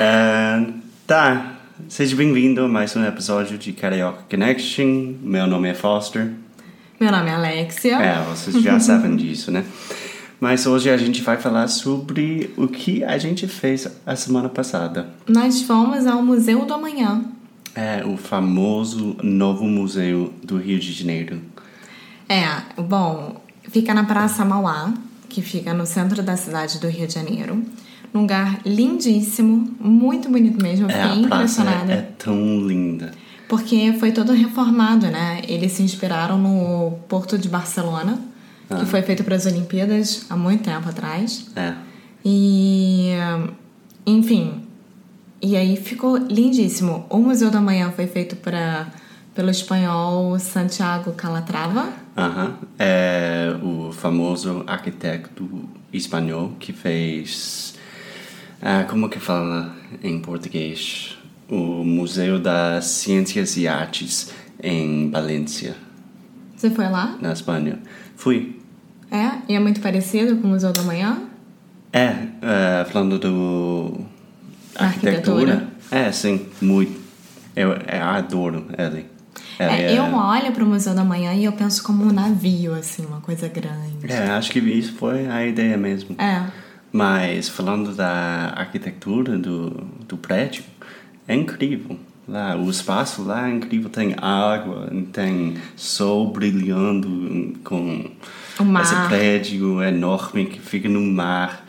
Ah, 0.00 0.64
tá. 1.06 1.56
Seja 1.88 2.16
bem-vindo 2.16 2.62
a 2.62 2.68
mais 2.68 2.96
um 2.96 3.04
episódio 3.04 3.56
de 3.56 3.72
Carioca 3.72 4.24
Connection. 4.28 5.14
Meu 5.22 5.46
nome 5.46 5.68
é 5.68 5.74
Foster. 5.74 6.32
Meu 6.98 7.12
nome 7.12 7.30
é 7.30 7.34
Alexia. 7.34 7.96
É, 7.96 8.22
vocês 8.24 8.62
já 8.62 8.78
sabem 8.80 9.14
disso, 9.16 9.50
né? 9.50 9.64
Mas 10.40 10.66
hoje 10.66 10.90
a 10.90 10.96
gente 10.96 11.22
vai 11.22 11.36
falar 11.36 11.68
sobre 11.68 12.52
o 12.56 12.66
que 12.66 13.04
a 13.04 13.18
gente 13.18 13.46
fez 13.46 13.88
a 14.04 14.16
semana 14.16 14.48
passada. 14.48 15.08
Nós 15.28 15.62
fomos 15.62 16.06
ao 16.06 16.22
Museu 16.22 16.64
do 16.64 16.74
Amanhã. 16.74 17.24
É 17.74 18.04
o 18.04 18.16
famoso 18.16 19.16
novo 19.22 19.64
museu 19.64 20.32
do 20.42 20.58
Rio 20.58 20.78
de 20.78 20.92
Janeiro. 20.92 21.40
É, 22.28 22.46
bom, 22.82 23.40
fica 23.70 23.94
na 23.94 24.04
Praça 24.04 24.44
Mauá, 24.44 24.92
que 25.28 25.40
fica 25.42 25.72
no 25.72 25.86
centro 25.86 26.22
da 26.22 26.36
cidade 26.36 26.80
do 26.80 26.88
Rio 26.88 27.06
de 27.06 27.14
Janeiro. 27.14 27.62
Um 28.12 28.20
lugar 28.20 28.60
lindíssimo, 28.64 29.74
muito 29.80 30.28
bonito 30.28 30.62
mesmo. 30.62 30.86
Eu 30.86 30.90
É, 30.96 31.08
fiquei 31.08 31.26
praça 31.26 31.62
impressionada. 31.62 31.92
é, 31.92 31.96
é 31.96 32.02
tão 32.18 32.60
linda. 32.66 33.12
Porque 33.48 33.92
foi 33.98 34.10
todo 34.12 34.32
reformado, 34.32 35.06
né? 35.06 35.42
Eles 35.46 35.72
se 35.72 35.82
inspiraram 35.82 36.38
no 36.38 36.92
Porto 37.08 37.36
de 37.38 37.48
Barcelona, 37.48 38.18
que 38.78 38.86
foi 38.86 39.02
feito 39.02 39.22
para 39.22 39.36
as 39.36 39.46
Olimpíadas 39.46 40.26
há 40.30 40.36
muito 40.36 40.64
tempo 40.64 40.88
atrás. 40.88 41.46
É. 41.54 41.74
E, 42.24 43.10
enfim, 44.06 44.62
e 45.42 45.56
aí 45.56 45.76
ficou 45.76 46.16
lindíssimo. 46.16 47.04
O 47.10 47.18
Museu 47.18 47.50
da 47.50 47.60
Manhã 47.60 47.92
foi 47.94 48.06
feito 48.06 48.34
pra, 48.36 48.86
pelo 49.34 49.50
espanhol 49.50 50.38
Santiago 50.38 51.12
Calatrava. 51.12 51.88
Aham. 52.16 52.54
É 52.78 53.54
o 53.62 53.92
famoso 53.92 54.64
arquiteto 54.66 55.68
espanhol 55.92 56.52
que 56.58 56.72
fez. 56.72 57.74
Ah, 58.64 58.84
como 58.88 59.10
que 59.10 59.20
fala 59.20 59.76
em 60.02 60.18
português? 60.18 61.18
O 61.50 61.84
Museu 61.84 62.38
das 62.38 62.86
Ciências 62.86 63.58
e 63.58 63.68
Artes 63.68 64.32
em 64.62 65.10
Valência, 65.10 65.76
Você 66.56 66.70
foi 66.70 66.88
lá? 66.88 67.18
na 67.20 67.34
Espanha. 67.34 67.78
Fui. 68.16 68.58
É? 69.10 69.32
E 69.48 69.54
é 69.54 69.60
muito 69.60 69.80
parecido 69.82 70.38
com 70.38 70.48
o 70.48 70.50
Museu 70.52 70.72
da 70.72 70.82
Manhã? 70.82 71.18
É, 71.92 72.16
ah, 72.40 72.86
falando 72.90 73.18
do. 73.18 74.00
Arquitetura. 74.74 75.68
É, 75.90 76.10
sim, 76.10 76.46
muito. 76.60 76.98
Eu, 77.54 77.72
eu 77.72 78.02
adoro 78.02 78.66
ele. 78.78 79.06
Ele 79.60 79.82
É, 79.82 79.98
eu 79.98 80.04
olho 80.14 80.50
pro 80.52 80.66
Museu 80.66 80.94
da 80.94 81.04
Manhã 81.04 81.34
e 81.34 81.44
eu 81.44 81.52
penso 81.52 81.84
como 81.84 82.04
um 82.04 82.12
navio, 82.12 82.74
assim, 82.74 83.04
uma 83.04 83.20
coisa 83.20 83.46
grande. 83.46 84.10
É, 84.10 84.30
acho 84.30 84.50
que 84.50 84.58
isso 84.58 84.94
foi 84.94 85.28
a 85.28 85.46
ideia 85.46 85.76
mesmo. 85.76 86.16
É. 86.18 86.44
Mas 86.94 87.48
falando 87.48 87.92
da 87.92 88.52
arquitetura 88.54 89.36
do, 89.36 89.70
do 90.06 90.16
prédio, 90.16 90.62
é 91.26 91.34
incrível. 91.34 91.98
Lá, 92.28 92.54
o 92.54 92.70
espaço 92.70 93.24
lá 93.24 93.48
é 93.48 93.52
incrível, 93.52 93.90
tem 93.90 94.14
água, 94.16 94.88
tem 95.12 95.56
sol 95.74 96.30
brilhando 96.30 97.58
com 97.64 98.12
esse 98.80 98.94
prédio 99.08 99.82
enorme 99.82 100.46
que 100.46 100.60
fica 100.60 100.88
no 100.88 101.00
mar. 101.00 101.66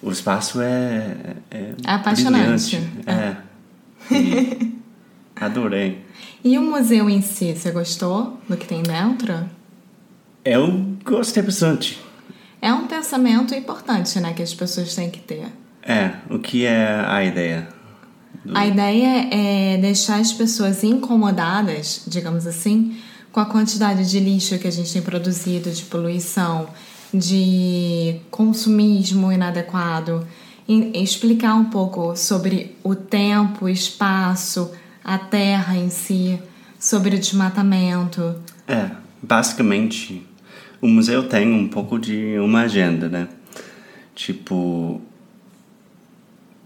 O 0.00 0.10
espaço 0.10 0.62
é, 0.62 1.36
é, 1.50 1.74
É 1.86 1.90
apaixonante. 1.92 2.82
É. 3.06 3.36
E 4.10 4.72
adorei. 5.36 6.02
E 6.42 6.56
o 6.56 6.62
museu 6.62 7.10
em 7.10 7.20
si, 7.20 7.54
você 7.54 7.70
gostou 7.70 8.40
do 8.48 8.56
que 8.56 8.66
tem 8.66 8.82
dentro? 8.82 9.34
Eu 10.42 10.96
gostei 11.04 11.42
bastante. 11.42 12.09
É 12.62 12.72
um 12.72 12.86
pensamento 12.86 13.54
importante, 13.54 14.18
né, 14.20 14.32
que 14.32 14.42
as 14.42 14.54
pessoas 14.54 14.94
têm 14.94 15.10
que 15.10 15.20
ter. 15.20 15.46
É, 15.82 16.12
o 16.28 16.38
que 16.38 16.66
é 16.66 17.04
a 17.06 17.24
ideia? 17.24 17.68
A 18.54 18.66
ideia 18.66 19.28
é 19.30 19.76
deixar 19.78 20.20
as 20.20 20.32
pessoas 20.32 20.82
incomodadas, 20.82 22.04
digamos 22.06 22.46
assim, 22.46 22.96
com 23.32 23.40
a 23.40 23.46
quantidade 23.46 24.08
de 24.08 24.18
lixo 24.18 24.58
que 24.58 24.66
a 24.66 24.72
gente 24.72 24.92
tem 24.92 25.02
produzido, 25.02 25.70
de 25.70 25.84
poluição, 25.84 26.68
de 27.12 28.20
consumismo 28.30 29.30
inadequado, 29.30 30.26
e 30.68 31.02
explicar 31.02 31.54
um 31.54 31.64
pouco 31.64 32.16
sobre 32.16 32.76
o 32.82 32.94
tempo, 32.94 33.64
o 33.64 33.68
espaço, 33.68 34.70
a 35.04 35.18
terra 35.18 35.76
em 35.76 35.90
si, 35.90 36.40
sobre 36.78 37.16
o 37.16 37.18
desmatamento. 37.18 38.36
É, 38.66 38.90
basicamente, 39.22 40.26
o 40.80 40.88
museu 40.88 41.28
tem 41.28 41.52
um 41.52 41.68
pouco 41.68 41.98
de 41.98 42.38
uma 42.38 42.62
agenda, 42.62 43.08
né? 43.08 43.28
Tipo, 44.14 45.00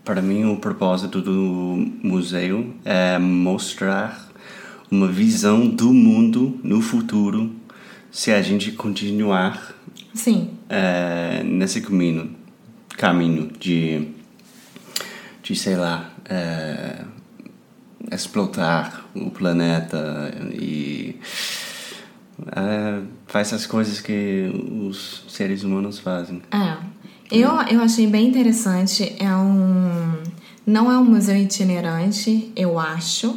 para 0.05 0.21
mim 0.21 0.45
o 0.45 0.57
propósito 0.57 1.21
do 1.21 1.91
museu 2.03 2.75
é 2.85 3.19
mostrar 3.19 4.29
uma 4.91 5.09
visão 5.09 5.67
do 5.67 5.93
mundo 5.93 6.59
no 6.63 6.81
futuro 6.81 7.55
se 8.11 8.31
a 8.31 8.41
gente 8.41 8.71
continuar 8.73 9.75
Sim, 10.13 10.51
é, 10.69 11.43
nesse 11.43 11.81
caminho, 11.81 12.31
caminho 12.97 13.51
de, 13.59 14.09
de 15.43 15.57
sei 15.57 15.75
lá, 15.75 16.13
é, 16.27 17.05
explotar 18.13 19.05
o 19.15 19.31
planeta 19.31 20.33
e 20.53 21.17
é, 22.55 23.01
faz 23.27 23.53
as 23.53 23.67
coisas 23.67 24.01
que 24.01 24.51
os 24.89 25.25
seres 25.29 25.63
humanos 25.63 25.99
fazem. 25.99 26.43
É. 26.51 26.77
Eu, 27.31 27.51
eu 27.71 27.81
achei 27.81 28.07
bem 28.07 28.29
interessante. 28.29 29.15
É 29.19 29.35
um. 29.35 30.15
Não 30.67 30.91
é 30.91 30.99
um 30.99 31.05
museu 31.05 31.37
itinerante, 31.37 32.53
eu 32.57 32.79
acho. 32.79 33.35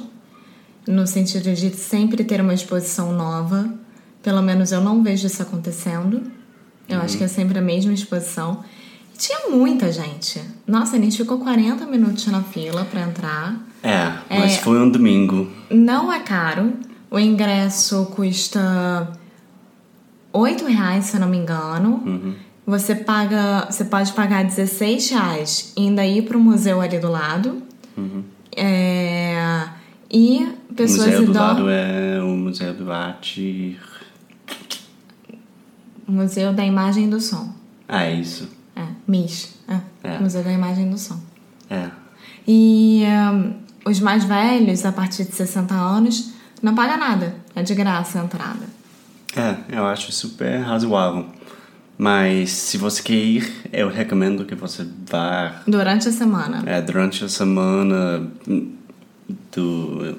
No 0.87 1.05
sentido 1.05 1.53
de 1.53 1.69
sempre 1.75 2.23
ter 2.23 2.39
uma 2.41 2.53
exposição 2.53 3.11
nova. 3.13 3.69
Pelo 4.23 4.41
menos 4.41 4.71
eu 4.71 4.81
não 4.81 5.03
vejo 5.03 5.27
isso 5.27 5.41
acontecendo. 5.41 6.23
Eu 6.87 7.01
acho 7.01 7.17
que 7.17 7.23
é 7.23 7.27
sempre 7.27 7.59
a 7.59 7.61
mesma 7.61 7.91
exposição. 7.93 8.63
Tinha 9.17 9.49
muita 9.49 9.91
gente. 9.91 10.39
Nossa, 10.65 10.95
a 10.95 10.99
gente 10.99 11.17
ficou 11.17 11.39
40 11.39 11.85
minutos 11.85 12.27
na 12.27 12.41
fila 12.43 12.85
para 12.85 13.01
entrar. 13.01 13.55
É, 13.83 14.13
mas 14.29 14.53
É. 14.53 14.57
foi 14.59 14.79
um 14.79 14.89
domingo. 14.89 15.49
Não 15.69 16.11
é 16.13 16.19
caro. 16.19 16.73
O 17.09 17.17
ingresso 17.19 18.05
custa 18.07 19.09
R$ 20.33 20.67
reais, 20.67 21.05
se 21.05 21.15
eu 21.15 21.21
não 21.21 21.27
me 21.29 21.37
engano. 21.37 22.35
Você 22.65 22.93
paga, 22.95 23.67
você 23.71 23.85
pode 23.85 24.11
pagar 24.11 24.43
16 24.43 25.09
reais 25.11 25.73
e 25.77 25.81
ainda 25.83 26.05
ir 26.05 26.23
para 26.23 26.37
o 26.37 26.39
museu 26.39 26.81
ali 26.81 26.99
do 26.99 27.09
lado. 27.09 27.61
É, 28.55 29.67
e 30.11 30.43
O 30.69 30.73
pessoas 30.73 31.07
museu 31.07 31.25
do 31.25 31.31
idosas. 31.31 31.47
lado 31.57 31.69
é 31.69 32.21
o 32.21 32.27
Museu 32.27 32.73
do 32.73 32.91
Arte. 32.91 33.79
Museu 36.07 36.53
da 36.53 36.65
Imagem 36.65 37.05
e 37.05 37.07
do 37.07 37.19
Som. 37.19 37.53
Ah, 37.87 38.03
é 38.03 38.13
isso. 38.15 38.49
É, 38.75 38.85
MIS. 39.07 39.55
É, 39.67 39.79
É. 40.03 40.19
Museu 40.19 40.43
da 40.43 40.51
Imagem 40.51 40.87
e 40.87 40.89
do 40.89 40.97
Som. 40.97 41.19
É. 41.69 41.89
E 42.47 43.03
hum, 43.33 43.53
os 43.85 43.99
mais 43.99 44.23
velhos, 44.23 44.85
a 44.85 44.91
partir 44.91 45.25
de 45.25 45.33
60 45.35 45.73
anos, 45.73 46.31
não 46.61 46.73
paga 46.75 46.97
nada. 46.97 47.35
É 47.55 47.61
de 47.63 47.73
graça 47.75 48.19
a 48.19 48.23
entrada. 48.23 48.65
É, 49.35 49.55
eu 49.77 49.85
acho 49.85 50.11
super 50.11 50.59
razoável. 50.61 51.25
Mas 51.97 52.51
se 52.51 52.77
você 52.77 53.01
quer 53.01 53.13
ir, 53.13 53.53
eu 53.73 53.89
recomendo 53.89 54.45
que 54.45 54.53
você 54.55 54.85
vá 55.09 55.61
Durante 55.67 56.07
a 56.07 56.11
semana. 56.11 56.61
é, 56.65 56.79
durante 56.81 57.23
a 57.25 57.29
semana 57.29 58.29
do, 59.51 60.15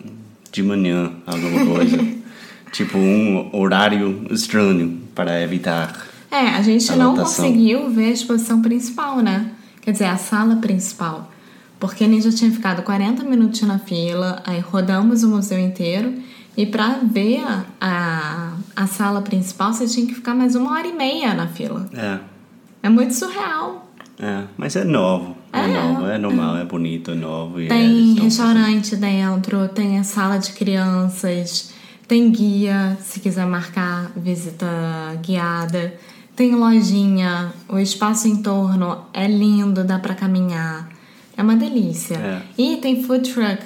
de 0.50 0.62
manhã, 0.62 1.12
alguma 1.26 1.66
coisa. 1.76 1.98
tipo 2.72 2.98
um 2.98 3.48
horário 3.56 4.26
estranho 4.30 5.00
para 5.14 5.40
evitar. 5.42 6.06
É, 6.30 6.48
a 6.50 6.62
gente 6.62 6.90
A 6.92 6.96
não 6.96 7.12
lotação. 7.14 7.44
conseguiu 7.46 7.90
ver 7.90 8.06
a 8.06 8.10
exposição 8.10 8.60
principal, 8.60 9.18
né? 9.20 9.50
Quer 9.80 9.92
dizer, 9.92 10.04
a 10.06 10.16
sala 10.16 10.56
principal. 10.56 11.32
Porque 11.80 12.04
a 12.04 12.08
gente 12.08 12.22
já 12.30 12.36
tinha 12.36 12.50
ficado 12.50 12.82
40 12.82 13.22
minutos 13.24 13.60
na 13.62 13.78
fila, 13.78 14.42
aí 14.44 14.60
rodamos 14.60 15.22
o 15.22 15.28
museu 15.28 15.58
inteiro. 15.58 16.12
E 16.56 16.66
pra 16.66 16.98
ver 17.04 17.44
a, 17.80 18.52
a 18.74 18.86
sala 18.88 19.22
principal, 19.22 19.72
você 19.72 19.86
tinha 19.86 20.06
que 20.06 20.14
ficar 20.14 20.34
mais 20.34 20.56
uma 20.56 20.72
hora 20.72 20.86
e 20.88 20.92
meia 20.92 21.32
na 21.34 21.46
fila. 21.46 21.88
É, 21.94 22.18
É 22.82 22.88
muito 22.88 23.14
surreal. 23.14 23.88
é, 24.18 24.42
mas 24.56 24.74
é 24.74 24.82
novo. 24.82 25.36
É, 25.52 25.60
É, 25.60 25.66
novo, 25.68 26.06
é 26.06 26.18
normal, 26.18 26.56
é 26.56 26.64
bonito, 26.64 27.12
é 27.12 27.14
novo. 27.14 27.58
eles 27.60 27.68
Tem 27.68 28.08
estão 28.10 28.24
restaurante 28.24 28.96
dentro, 28.96 29.68
tem 29.68 29.98
a 29.98 30.04
sala 30.04 30.36
de 30.36 30.52
crianças, 30.52 31.72
tem 32.08 32.30
guia, 32.30 32.98
se 33.00 33.20
quiser 33.20 33.46
marcar 33.46 34.10
visita 34.16 34.66
guiada, 35.24 35.94
tem 36.34 36.54
lojinha, 36.54 37.52
o 37.68 37.78
espaço 37.78 38.26
em 38.28 38.42
torno 38.42 39.04
é 39.14 39.26
lindo, 39.28 39.84
dá 39.84 39.98
pra 39.98 40.14
caminhar. 40.14 40.88
É 41.38 41.42
uma 41.42 41.56
delícia. 41.56 42.16
É. 42.16 42.42
E 42.58 42.76
tem 42.78 43.02
food 43.02 43.32
truck. 43.32 43.62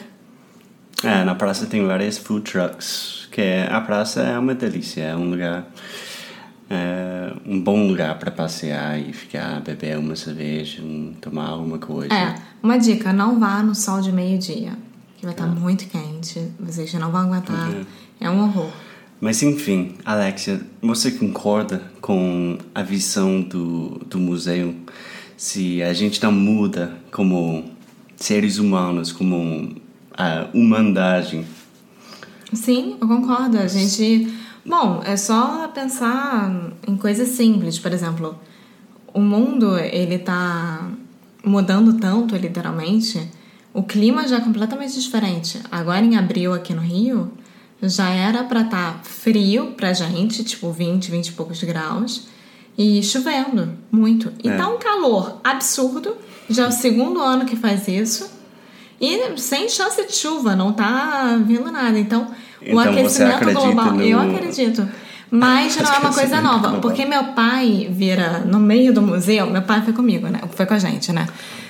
É, 1.03 1.25
na 1.25 1.35
praça 1.35 1.67
tem 1.67 1.85
várias 1.85 2.19
food 2.19 2.43
trucks, 2.49 3.27
que 3.33 3.41
é, 3.41 3.67
a 3.73 3.81
praça 3.81 4.21
é 4.23 4.39
uma 4.39 4.55
delícia, 4.55 5.01
é 5.03 5.17
um 5.17 5.31
lugar, 5.31 5.67
é, 6.71 7.33
um 7.45 7.61
bom 7.61 7.87
lugar 7.89 8.19
para 8.19 8.31
passear 8.31 9.01
e 9.01 9.13
ficar, 9.13 9.61
beber 9.63 9.99
uma 9.99 10.15
cerveja, 10.15 10.81
um- 10.83 11.15
tomar 11.21 11.49
alguma 11.49 11.79
coisa. 11.79 12.15
É, 12.15 12.35
uma 12.63 12.79
dica, 12.79 13.13
não 13.13 13.41
vá 13.41 13.63
no 13.63 13.75
sol 13.75 14.01
de 14.01 14.13
meio-dia, 14.13 14.75
que 15.17 15.25
vai 15.25 15.33
estar 15.35 15.47
muito 15.47 15.87
quente, 15.89 16.41
vocês 16.61 16.93
não 16.95 17.11
vão 17.11 17.23
aguentar. 17.23 17.71
Uhum. 17.71 17.85
É 18.21 18.31
um 18.31 18.45
horror. 18.45 18.71
Mas 19.21 19.43
enfim, 19.43 19.95
Alexia, 20.05 20.61
você 20.81 21.11
concorda 21.13 21.83
com 22.01 22.59
a 22.75 22.83
visão 22.83 23.41
do, 23.41 24.01
do 24.09 24.19
museu? 24.19 24.75
Se 25.43 25.83
a 25.83 25.93
gente 25.93 26.23
não 26.23 26.31
muda 26.31 26.97
como 27.11 27.65
seres 28.15 28.59
humanos, 28.59 29.11
como 29.11 29.75
a 30.17 30.47
humanidade, 30.55 31.45
Sim, 32.53 32.97
eu 33.01 33.09
concordo. 33.09 33.59
A 33.59 33.67
gente. 33.67 34.33
Bom, 34.65 35.03
é 35.05 35.17
só 35.17 35.67
pensar 35.67 36.49
em 36.87 36.97
coisas 36.97 37.31
simples. 37.31 37.77
Por 37.77 37.93
exemplo, 37.93 38.39
o 39.13 39.21
mundo, 39.21 39.77
ele 39.77 40.17
tá 40.21 40.89
mudando 41.45 41.95
tanto, 41.95 42.37
literalmente. 42.37 43.29
O 43.75 43.83
clima 43.83 44.29
já 44.29 44.37
é 44.37 44.41
completamente 44.41 45.01
diferente. 45.01 45.61
Agora, 45.73 46.05
em 46.05 46.17
abril, 46.17 46.55
aqui 46.55 46.73
no 46.73 46.83
Rio, 46.83 47.33
já 47.83 48.11
era 48.11 48.45
pra 48.45 48.61
estar 48.61 49.01
frio 49.03 49.73
pra 49.73 49.93
gente, 49.93 50.45
tipo 50.45 50.71
20, 50.71 51.11
20 51.11 51.27
e 51.27 51.33
poucos 51.33 51.61
graus. 51.65 52.31
E 52.77 53.03
chovendo 53.03 53.71
muito. 53.91 54.33
E 54.43 54.49
É. 54.49 54.57
tá 54.57 54.69
um 54.69 54.79
calor 54.79 55.39
absurdo. 55.45 56.17
Já 56.49 56.65
é 56.65 56.69
o 56.69 56.73
segundo 56.73 57.21
ano 57.21 57.45
que 57.45 57.57
faz 57.57 57.87
isso. 57.89 58.31
E 59.01 59.37
sem 59.39 59.69
chance 59.69 60.07
de 60.07 60.15
chuva, 60.15 60.55
não 60.57 60.73
tá 60.73 61.39
vindo 61.45 61.71
nada. 61.71 61.99
Então, 61.99 62.29
o 62.61 62.65
Então 62.65 62.93
você 62.93 63.25
aquecimento 63.25 63.53
global, 63.53 63.93
no- 63.93 64.03
eu 64.03 64.19
acredito. 64.21 64.89
Mas 65.31 65.77
não 65.81 65.93
é 65.93 65.99
uma 65.99 66.13
coisa 66.13 66.41
nova, 66.41 66.59
global. 66.69 66.81
porque 66.81 67.05
meu 67.05 67.25
pai 67.33 67.89
vira 67.91 68.41
no 68.41 68.59
meio 68.61 68.93
do 68.93 69.03
museu, 69.03 69.47
meu 69.51 69.63
pai 69.63 69.83
foi 69.83 69.93
comigo, 69.93 70.29
né? 70.29 70.41
Foi 70.55 70.67
com 70.67 70.75
a 70.75 70.79
gente, 70.79 71.13
né? 71.13 71.27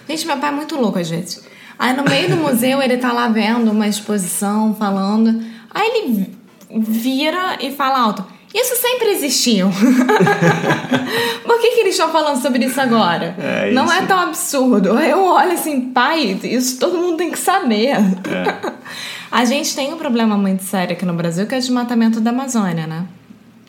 Gente, 0.09 0.27
meu 0.27 0.37
pai 0.37 0.51
é 0.51 0.53
muito 0.53 0.77
louco 0.77 0.99
às 0.99 1.09
vezes. 1.09 1.43
Aí 1.79 1.97
no 1.97 2.05
meio 2.05 2.29
do 2.31 2.37
museu 2.37 2.83
ele 2.83 2.97
tá 2.99 3.13
lá 3.13 3.29
vendo 3.29 3.71
uma 3.71 3.89
exposição, 3.89 4.75
falando. 4.75 5.43
Aí 5.73 5.89
ele 5.89 6.31
vira 6.71 7.57
e 7.61 7.71
fala 7.73 8.01
alto. 8.01 8.25
Isso 8.55 8.77
sempre 8.77 9.09
existiu. 9.11 9.71
Por 11.45 11.61
que, 11.61 11.71
que 11.71 11.81
eles 11.81 11.95
estão 11.95 12.11
falando 12.11 12.41
sobre 12.41 12.65
isso 12.67 12.81
agora? 12.81 13.35
É 13.39 13.71
Não 13.73 13.91
é 13.91 13.99
isso. 13.99 14.07
tão 14.07 14.19
absurdo. 14.19 14.89
Eu 15.01 15.25
olho 15.25 15.53
assim, 15.53 15.81
pai, 15.93 16.39
isso 16.45 16.79
todo 16.79 16.99
mundo 16.99 17.17
tem 17.17 17.31
que 17.31 17.39
saber. 17.39 17.91
É. 17.97 18.73
A 19.31 19.47
gente 19.47 19.75
tem 19.75 19.93
um 19.95 19.97
problema 19.97 20.37
muito 20.37 20.63
sério 20.63 20.93
aqui 20.95 21.07
no 21.07 21.15
Brasil 21.15 21.47
que 21.47 21.55
é 21.55 21.59
o 21.59 21.61
desmatamento 21.61 22.21
da 22.21 22.31
Amazônia, 22.31 22.87
né? 22.87 23.07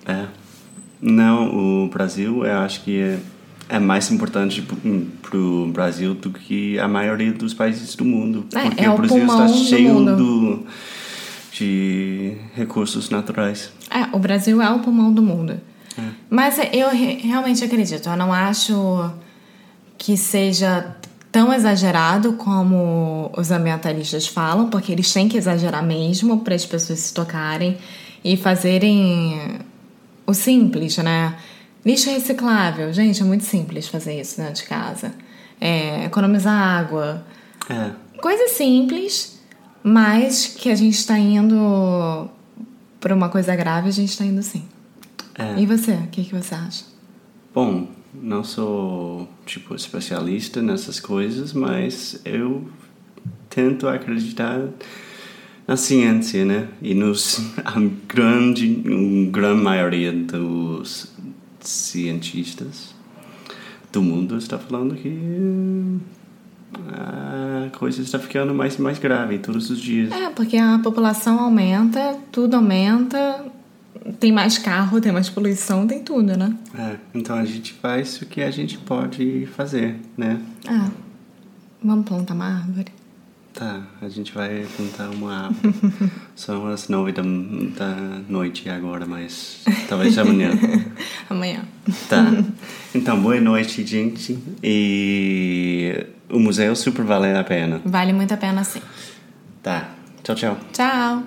É. 0.05 0.25
Não, 1.01 1.83
o 1.85 1.87
Brasil, 1.87 2.45
eu 2.45 2.57
acho 2.59 2.81
que 2.83 2.99
é, 2.99 3.17
é 3.69 3.79
mais 3.79 4.11
importante 4.11 4.61
para 5.21 5.37
o 5.37 5.67
Brasil 5.67 6.13
do 6.13 6.29
que 6.31 6.77
a 6.79 6.87
maioria 6.87 7.31
dos 7.31 7.53
países 7.53 7.95
do 7.95 8.03
mundo. 8.03 8.45
É, 8.53 8.59
porque 8.61 8.83
é 8.83 8.89
o 8.89 8.93
o 8.93 8.97
Brasil 8.97 9.23
está 9.25 9.45
do 9.45 9.53
cheio 9.53 9.93
mundo. 9.93 10.15
do- 10.17 10.65
de 11.57 12.35
recursos 12.55 13.09
naturais. 13.09 13.71
É, 13.89 14.15
o 14.15 14.19
Brasil 14.19 14.61
é 14.61 14.69
o 14.71 14.79
pulmão 14.79 15.13
do 15.13 15.21
mundo. 15.21 15.59
Mas 16.29 16.57
eu 16.71 16.89
re- 16.89 17.19
realmente 17.21 17.63
acredito. 17.63 18.09
Eu 18.09 18.17
não 18.17 18.33
acho 18.33 19.11
que 19.97 20.17
seja 20.17 20.95
tão 21.31 21.53
exagerado 21.53 22.33
como 22.33 23.31
os 23.37 23.51
ambientalistas 23.51 24.27
falam, 24.27 24.69
porque 24.69 24.91
eles 24.91 25.11
têm 25.13 25.29
que 25.29 25.37
exagerar 25.37 25.83
mesmo 25.85 26.39
para 26.39 26.55
as 26.55 26.65
pessoas 26.65 26.99
se 26.99 27.13
tocarem 27.13 27.77
e 28.23 28.35
fazerem 28.35 29.59
o 30.25 30.33
simples, 30.33 30.97
né? 30.97 31.35
Lixo 31.85 32.09
reciclável. 32.09 32.91
Gente, 32.91 33.21
é 33.21 33.25
muito 33.25 33.43
simples 33.43 33.87
fazer 33.87 34.19
isso 34.19 34.37
dentro 34.37 34.55
de 34.55 34.63
casa. 34.63 35.13
É, 35.61 36.05
economizar 36.05 36.53
água. 36.55 37.23
É. 37.69 37.91
Coisas 38.19 38.51
simples, 38.51 39.32
mas 39.83 40.47
que 40.47 40.69
a 40.69 40.75
gente 40.75 40.95
está 40.95 41.17
indo 41.19 42.29
para 42.99 43.13
uma 43.13 43.29
coisa 43.29 43.55
grave, 43.55 43.89
a 43.89 43.91
gente 43.91 44.09
está 44.09 44.23
indo 44.23 44.41
sim. 44.41 44.63
É. 45.35 45.59
E 45.59 45.65
você? 45.65 45.93
O 45.93 46.07
que, 46.07 46.23
que 46.23 46.33
você 46.33 46.55
acha? 46.55 46.85
Bom, 47.53 47.87
não 48.13 48.43
sou 48.43 49.27
tipo 49.45 49.75
especialista 49.75 50.61
nessas 50.61 50.99
coisas, 50.99 51.51
mas 51.53 52.21
eu 52.23 52.67
tento 53.49 53.87
acreditar 53.87 54.69
na 55.67 55.75
ciência, 55.75 56.45
né? 56.45 56.67
E 56.81 56.93
nos 56.93 57.41
a 57.65 57.79
grande, 58.07 58.83
a 58.85 59.31
grande 59.31 59.61
maioria 59.61 60.11
dos 60.13 61.11
cientistas 61.59 62.93
do 63.91 64.01
mundo 64.01 64.37
está 64.37 64.57
falando 64.57 64.95
que 64.95 65.99
a 66.91 67.69
coisa 67.77 68.01
está 68.01 68.19
ficando 68.19 68.53
mais 68.53 68.75
e 68.75 68.81
mais 68.81 68.99
grave 68.99 69.37
todos 69.39 69.69
os 69.69 69.79
dias. 69.79 70.11
É, 70.11 70.29
porque 70.29 70.57
a 70.57 70.79
população 70.79 71.39
aumenta, 71.39 72.17
tudo 72.31 72.55
aumenta, 72.55 73.45
tem 74.19 74.31
mais 74.31 74.57
carro, 74.57 74.99
tem 74.99 75.11
mais 75.11 75.29
poluição, 75.29 75.87
tem 75.87 76.03
tudo, 76.03 76.37
né? 76.37 76.55
É, 76.77 76.95
então 77.13 77.35
a 77.35 77.45
gente 77.45 77.73
faz 77.73 78.21
o 78.21 78.25
que 78.25 78.41
a 78.41 78.51
gente 78.51 78.77
pode 78.77 79.47
fazer, 79.55 79.99
né? 80.17 80.39
Ah, 80.67 80.89
vamos 81.81 82.05
plantar 82.05 82.33
uma 82.33 82.45
árvore? 82.45 82.91
Tá, 83.53 83.83
a 84.01 84.09
gente 84.09 84.33
vai 84.33 84.65
plantar 84.75 85.09
uma. 85.09 85.51
São 86.35 86.65
as 86.67 86.89
nove 86.89 87.11
da, 87.11 87.21
da 87.21 87.95
noite 88.27 88.67
agora, 88.67 89.05
mas 89.05 89.63
talvez 89.87 90.17
amanhã. 90.17 90.49
Amanhã. 91.29 91.63
Tá. 92.09 92.25
Então, 92.95 93.21
boa 93.21 93.39
noite, 93.39 93.85
gente. 93.85 94.39
E 94.63 96.07
o 96.29 96.39
museu 96.39 96.75
super 96.75 97.05
vale 97.05 97.37
a 97.37 97.43
pena. 97.43 97.79
Vale 97.85 98.11
muito 98.11 98.33
a 98.33 98.37
pena 98.37 98.63
sim. 98.63 98.81
Tá. 99.61 99.91
Tchau, 100.23 100.35
tchau. 100.35 100.57
Tchau! 100.71 101.23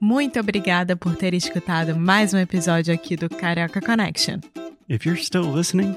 Muito 0.00 0.38
obrigada 0.38 0.94
por 0.94 1.16
ter 1.16 1.34
escutado 1.34 1.96
mais 1.96 2.32
um 2.32 2.38
episódio 2.38 2.94
aqui 2.94 3.16
do 3.16 3.28
Carioca 3.28 3.80
Connection. 3.80 4.38
If 4.88 5.04
you're 5.04 5.20
still 5.20 5.52
listening, 5.52 5.96